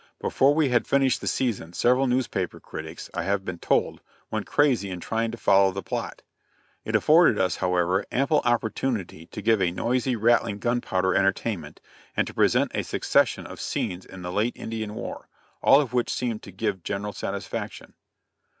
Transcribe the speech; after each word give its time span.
Before 0.19 0.55
we 0.55 0.69
had 0.69 0.87
finished 0.87 1.21
the 1.21 1.27
season 1.27 1.73
several 1.73 2.07
newspaper 2.07 2.59
critics, 2.59 3.11
I 3.13 3.21
have 3.25 3.45
been 3.45 3.59
told, 3.59 4.01
went 4.31 4.47
crazy 4.47 4.89
in 4.89 4.99
trying 4.99 5.29
to 5.29 5.37
follow 5.37 5.69
the 5.71 5.83
plot. 5.83 6.23
It 6.83 6.95
afforded 6.95 7.37
us, 7.37 7.57
however, 7.57 8.07
ample 8.11 8.41
opportunity 8.43 9.27
to 9.27 9.41
give 9.43 9.61
a 9.61 9.69
noisy, 9.69 10.15
rattling, 10.15 10.57
gunpowder 10.57 11.13
entertainment, 11.13 11.81
and 12.17 12.25
to 12.25 12.33
present 12.33 12.71
a 12.73 12.81
succession 12.83 13.45
of 13.45 13.61
scenes 13.61 14.03
in 14.03 14.23
the 14.23 14.31
late 14.31 14.53
Indian 14.55 14.95
war, 14.95 15.27
all 15.61 15.79
of 15.79 15.93
which 15.93 16.09
seemed 16.11 16.41
to 16.41 16.51
give 16.51 16.81
general 16.81 17.13
satisfaction. 17.13 17.93